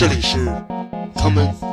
[0.00, 0.50] 这里是
[1.14, 1.69] 他们。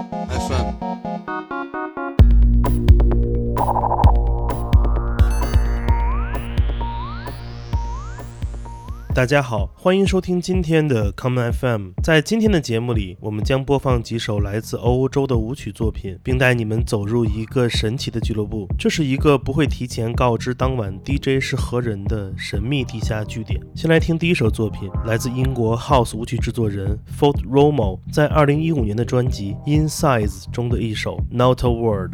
[9.18, 11.90] 大家好，欢迎收听今天的 Common FM。
[12.04, 18.68] 在今天的节目里，我们将播放几首来自欧洲的舞曲作品，并带你们走入一个神奇的俱乐部。
[18.78, 23.60] 这是一个不会提前告知当晚 DJ 是何人的神秘地下据点。
[23.74, 32.12] 先来听第一首作品，来自英国 House 舞曲制作人 Fort Romo 在2015年的专辑《Inside》中的一首 Not a Word。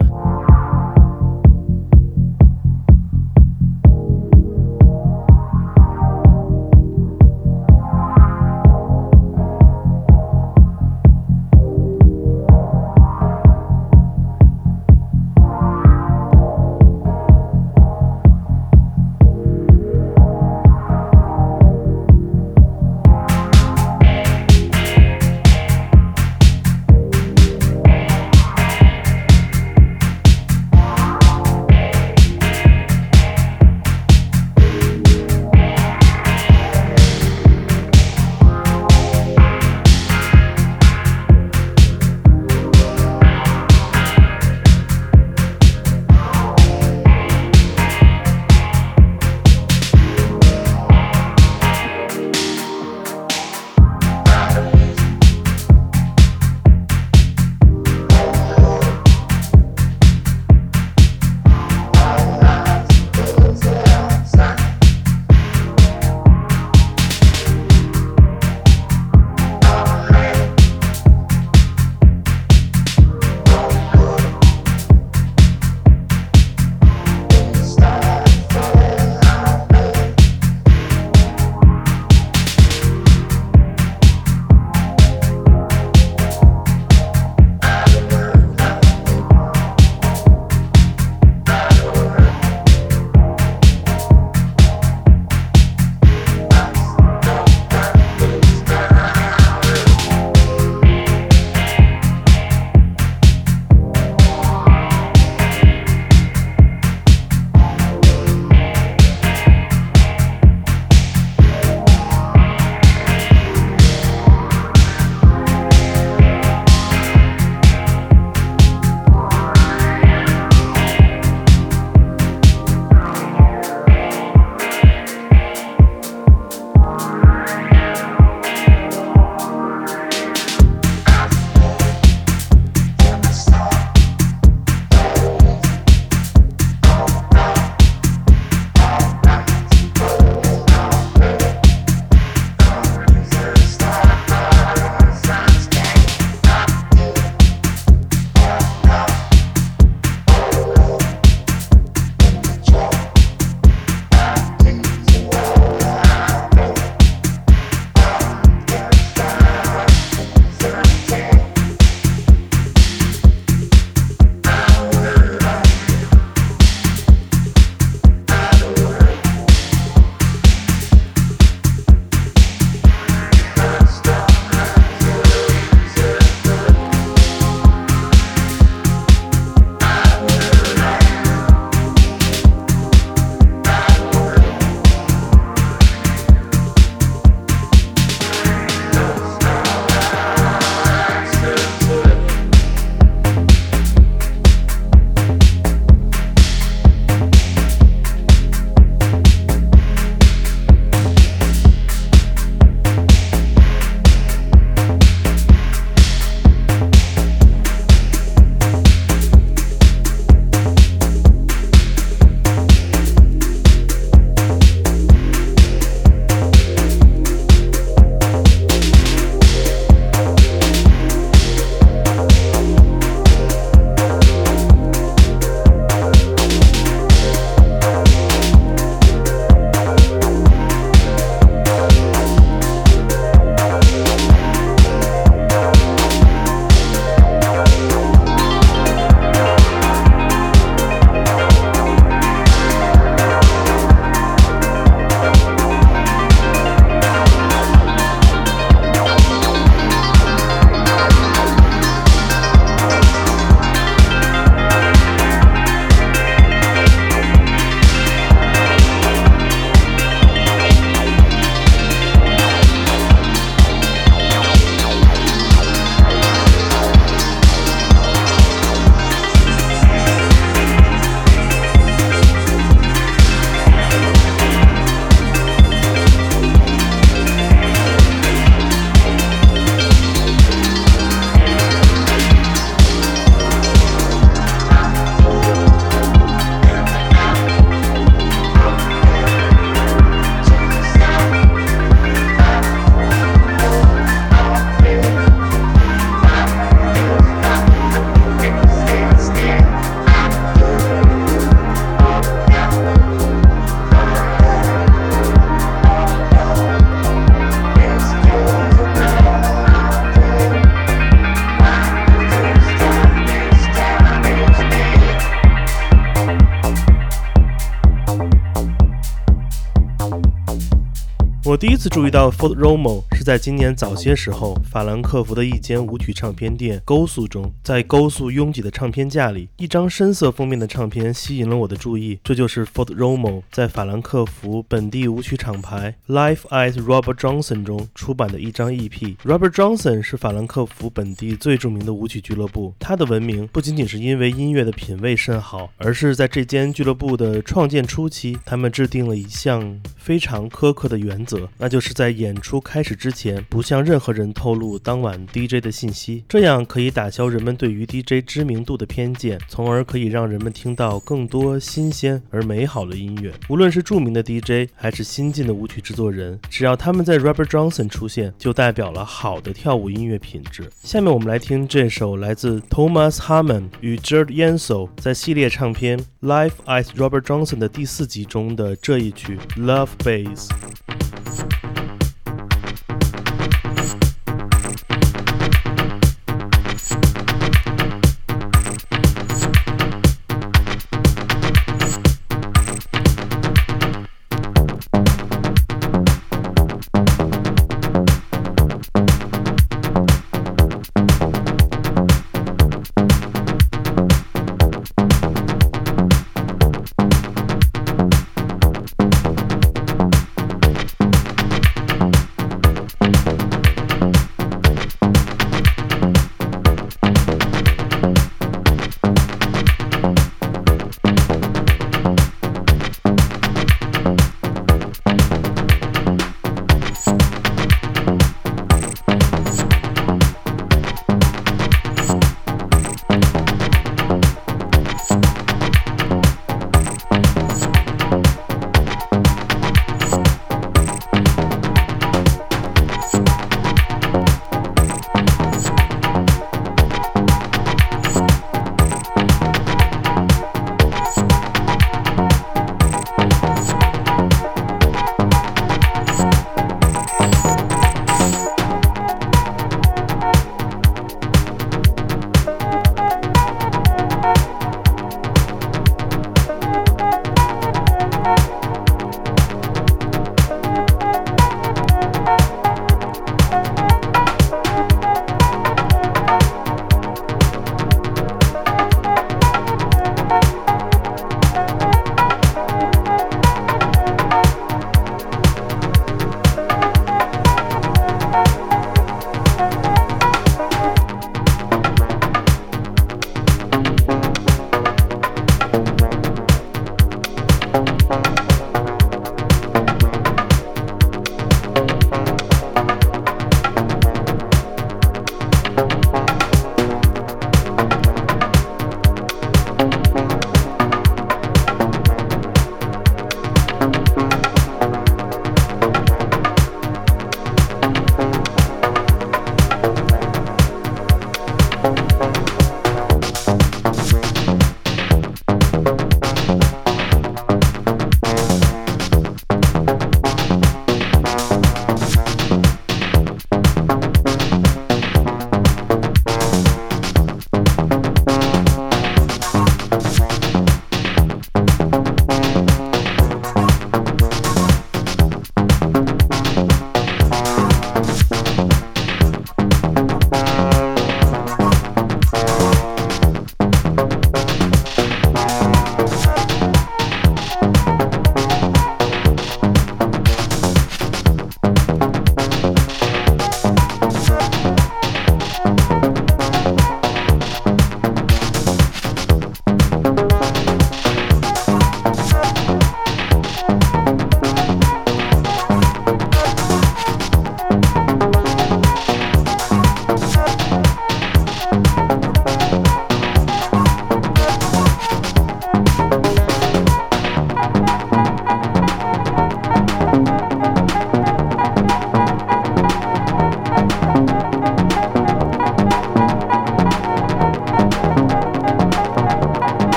[321.65, 332.19] 第一次注意到 Fort Romo 是在今年早些时候，法兰克福的一间舞曲唱片店勾宿中，在勾宿拥挤的唱片架里，一张深色封面的唱片吸引了我的注意。
[332.21, 339.15] 这就是 Fort Romo 在法兰克福本地舞曲厂牌 Life as Robert Johnson 中出版的一张 EP。
[339.23, 351.47] Robert Johnson 是法兰克福本地最著名的舞曲俱乐部，他的闻名不仅仅是因为音乐的品味甚好，而是在这间俱乐部的创建初期，他们制定了一项非常苛刻的原则。
[351.57, 363.31] 那就是在演出开始之前，不向任何人透露当晚 DJ 的信息，这样可以打消人们对于 DJ 知名度的偏见，从而可以让人们听到更多新鲜而美好的音乐。
[363.47, 370.69] 无论是著名的 DJ 还是新晋的舞曲制作人，只要他们在 Robert Johnson 出现，就代表了好的跳舞音乐品质。
[370.83, 380.49] 下面我们来听这首来自 Thomas Harmon 与 Jared Yancey 在系列唱片 Life as Robert Johnson 的第四集中的这一曲 Love Bass。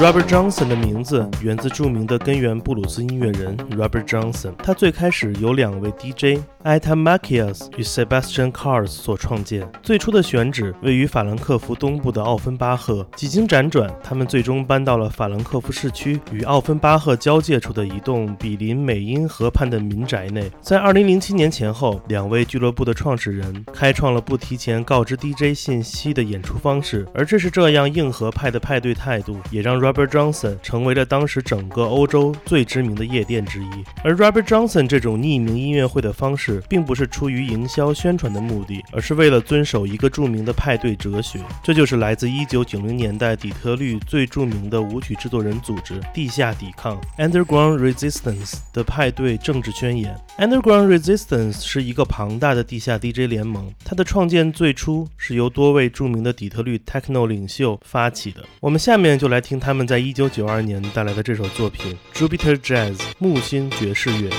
[0.00, 4.52] Robert Johnson 的名字源自著名的根源布鲁斯音乐人 Robert Johnson。
[4.58, 9.70] 他最开始由两位 DJ Ita Macias 与 Sebastian Cars 所创建。
[9.82, 13.06] 最初的选址位于法兰克福东部的奥芬巴赫。
[13.14, 20.50] 几经辗转，他们最终搬到了法兰克福市区与奥芬巴赫交界处的一栋比邻美因河畔的民宅内。
[20.60, 29.38] 在2007年前后，两位俱乐部的创始人开创了不提前告知 DJ 信息的演出方式，而这是这样硬核派的派对态度。
[29.50, 33.68] 也让 Robert Johnson 成为了当时整个欧洲最知名的夜店之一。
[34.02, 41.38] 而 Robert Johnson 这种匿名音乐会的方式，并不是出于营销宣传的目的，而是为了遵守一个著名的派对哲学。
[41.62, 50.16] 这就是来自1990年代底特律最著名的舞曲制作人组织“地下抵抗 ”（Underground Resistance） 的派对政治宣言。
[50.38, 58.42] Underground Resistance 是一个庞大的地下 DJ 联盟，它的创建最初是由多位著名的底特律 Techno 领袖发起的。
[58.60, 64.30] 我们下面就来听他他们在一九九二年带来的这首作品《Jupiter Jazz》木星爵士乐。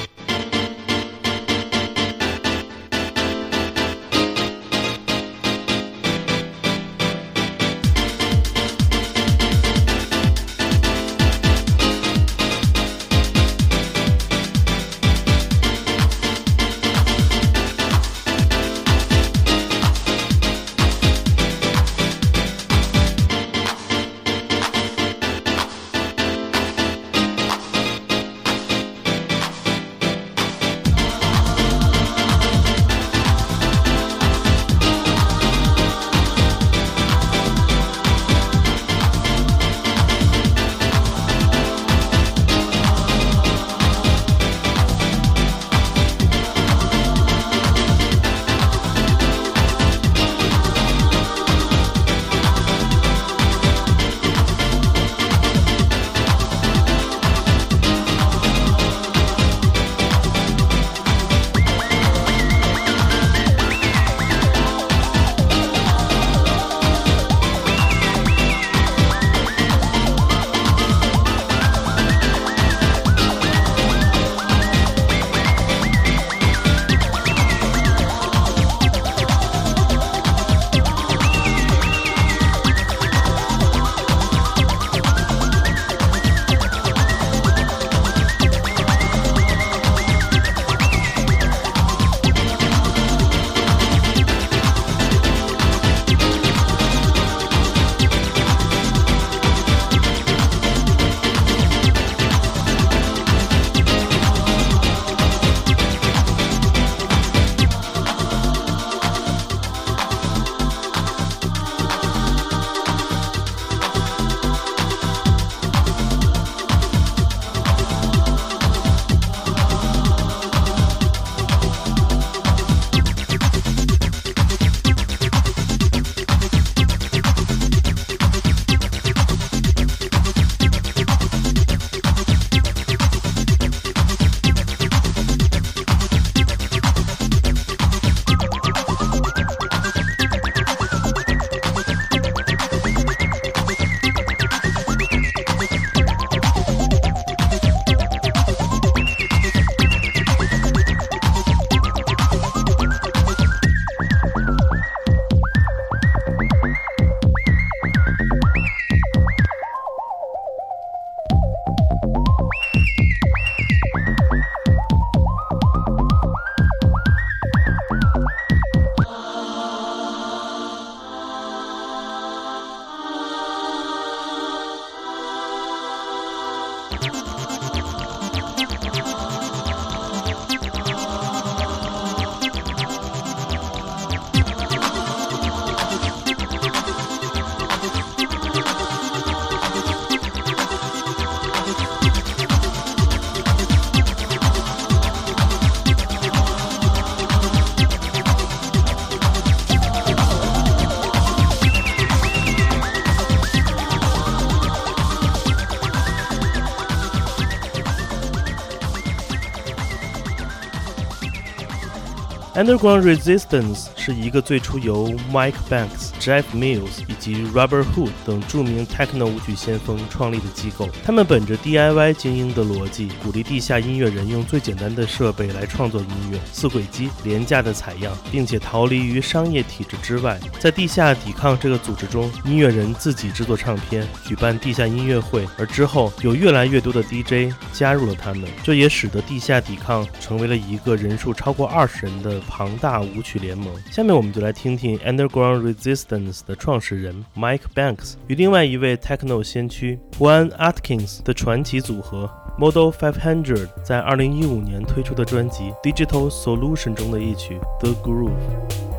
[212.66, 220.90] Underground Resistance 是一个最初由 Mike Banks、Jeff Mills 以及 Robert Hood 等著名 techno 舞曲先锋创立的机构。
[221.03, 230.40] 他们本着 DIY 精英的逻辑，鼓励地下音乐人用最简单的设备来创作音乐，四轨机、廉价的采样，并且逃离于商业体制之外。
[230.57, 243.72] 在地下抵抗这个组织中，音乐人自己制作唱片，举办地下音乐会，而之后有越来越多的 DJ 加入了他们，这也使得地下抵抗成为了一个人数超过二十人的庞大舞曲联盟。
[243.92, 246.15] 下面我们就来听听 Underground Resistance
[246.46, 257.92] 的创始人 Mike Banks 与另外一位 Techno 先驱 Juan Atkins 的传奇组合 Model 500在2015年推出的专辑 Digital Solution 中的一曲 The
[258.04, 258.95] Groove。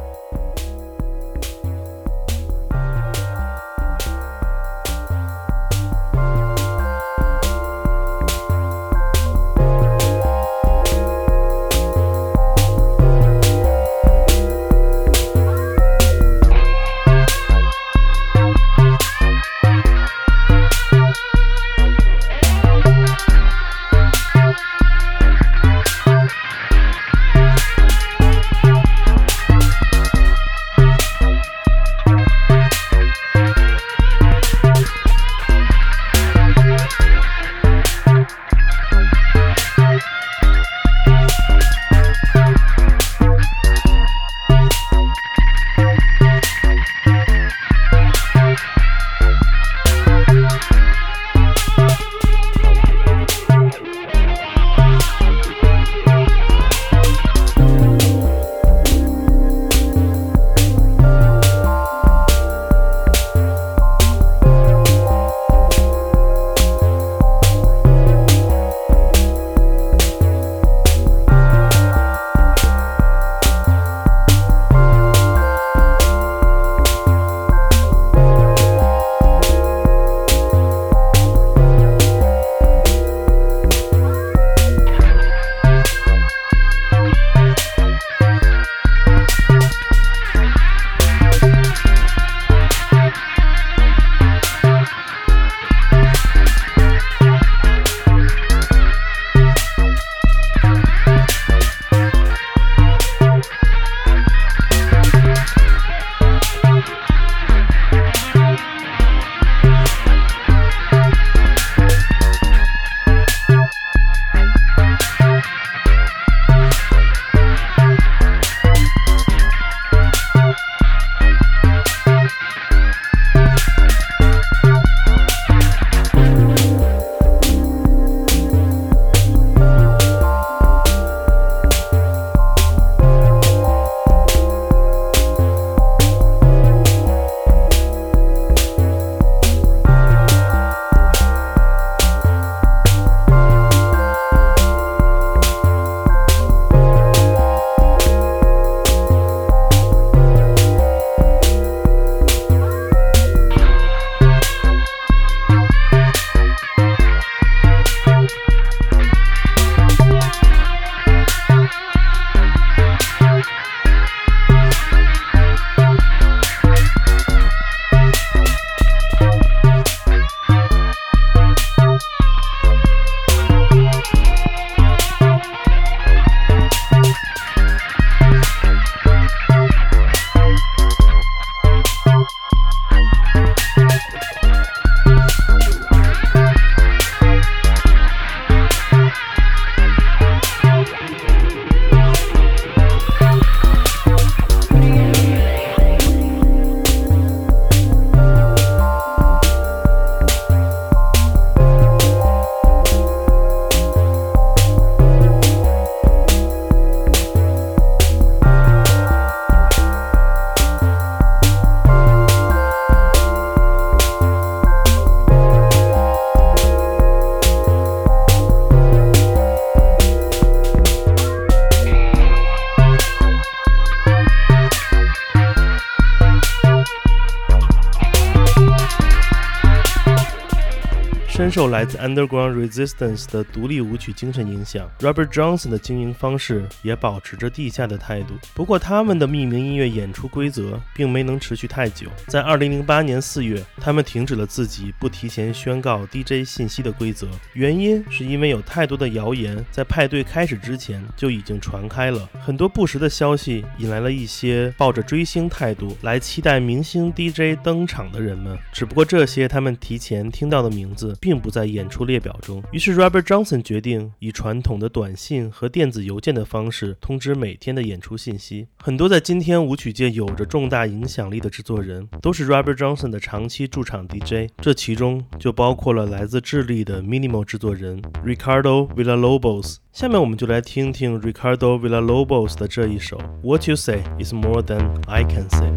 [231.57, 238.35] 受来自 Underground Resistance 的独立舞曲精神影响，Robert Johnson 的经营方式也保持着地下的态度。
[238.53, 242.09] 不过，他们的匿名音乐演出规则并没能持续太久。
[242.27, 258.59] 在2008年4月，他们停止了自己不提前宣告 DJ 信息的规则，原因是因为有太多的谣言在派对开始之前就已经传开了，很多不实的消息引来了一些抱着追星态度来期待明星 DJ 登场的人们。
[258.75, 262.63] 只不过这些他们提前听到的名字并不在演出列表中。
[262.73, 268.69] 于是 Robert Johnson 决定以传统的短信和电子邮件的方式通知每天的演出信息。
[268.79, 279.77] 很多在今天舞曲界有着重大影响力的制作人都是 Robert Johnson 的长期驻场 DJ，这其中就包括了来自智利的 Minimal 制作人 Ricardo Villalobos。
[279.93, 285.73] 下面我们就来听听 Ricardo Villalobos 的这一首 What You Say Is More Than I Can Say。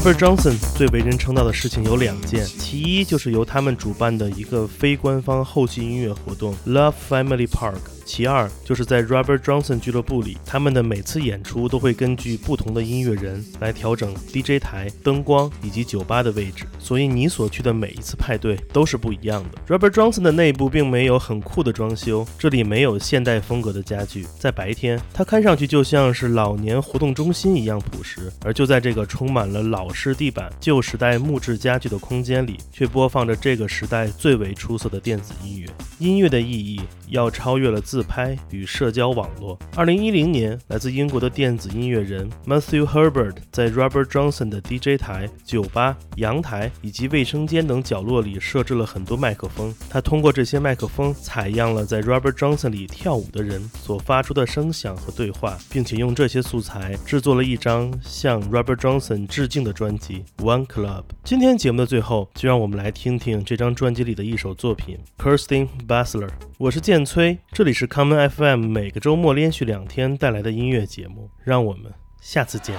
[0.00, 7.99] Robert Johnson 最为人称道的事情有两件，其一就是由他们主办的一个非官方后期音乐活动 Love Family Park。
[8.10, 19.58] 其二就是在 Robert Johnson 俱乐部里，他们的每次演出都会根据不同的音乐人来调整 DJ 台、灯光以及酒吧的位置，所以你所去的每一次派对都是不一样的。
[19.68, 35.68] Robert Johnson 的内部并没有很酷的装修，这里没有现代风格的家具，在白天它看上去就像是老年活动中心一样朴实，而就在这个充满了老式地板、旧时代木质家具的空间里，却播放着这个时代最为出色的电子音乐。
[36.00, 39.58] 音乐的意义要超越了自拍与社交网络。
[39.76, 49.74] 二零一零年，来自英国的电子音乐人 Matthew Herbert 在 Robert Johnson 的 DJ 台、酒吧、阳台以及卫生间等角落里设置了很多麦克风。
[49.90, 61.02] 他通过这些麦克风采样了在 Robert Johnson 里跳舞的人所发出的声响和对话，并且用这些素材制作了一张向 Robert Johnson 致敬的专辑《One Club》。
[61.24, 66.28] 今天节目的最后，就让我们来听听这张专辑里的一首作品《Kirstin Bustler，》。
[66.56, 71.28] 我是建崔，这里是 Common FM，每个周末连续两天带来的音乐节目。
[71.42, 72.78] 让我们下次见。